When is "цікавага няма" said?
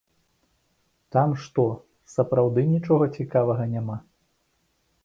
3.19-3.97